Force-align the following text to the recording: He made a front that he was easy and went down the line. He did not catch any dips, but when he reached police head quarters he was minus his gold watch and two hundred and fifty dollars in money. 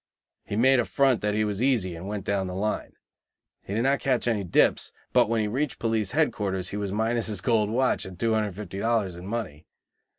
He 0.43 0.55
made 0.55 0.79
a 0.79 0.85
front 0.85 1.21
that 1.21 1.35
he 1.35 1.43
was 1.45 1.61
easy 1.61 1.95
and 1.95 2.07
went 2.07 2.25
down 2.25 2.47
the 2.47 2.55
line. 2.55 2.93
He 3.67 3.75
did 3.75 3.83
not 3.83 3.99
catch 3.99 4.27
any 4.27 4.43
dips, 4.43 4.91
but 5.13 5.29
when 5.29 5.41
he 5.41 5.47
reached 5.47 5.77
police 5.77 6.09
head 6.09 6.33
quarters 6.33 6.69
he 6.69 6.75
was 6.77 6.91
minus 6.91 7.27
his 7.27 7.39
gold 7.39 7.69
watch 7.69 8.03
and 8.05 8.19
two 8.19 8.33
hundred 8.33 8.47
and 8.47 8.55
fifty 8.55 8.79
dollars 8.79 9.15
in 9.15 9.27
money. 9.27 9.67